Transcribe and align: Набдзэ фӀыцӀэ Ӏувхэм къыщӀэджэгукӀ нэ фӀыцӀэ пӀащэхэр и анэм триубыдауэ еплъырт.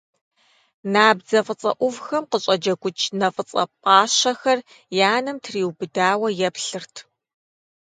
Набдзэ 0.91 1.39
фӀыцӀэ 1.45 1.71
Ӏувхэм 1.77 2.23
къыщӀэджэгукӀ 2.31 3.03
нэ 3.19 3.27
фӀыцӀэ 3.33 3.63
пӀащэхэр 3.81 4.59
и 4.97 4.99
анэм 5.13 5.37
триубыдауэ 5.43 6.27
еплъырт. 6.47 6.95